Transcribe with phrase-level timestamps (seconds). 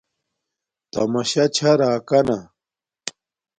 [0.91, 2.37] تماشا چھا راکانا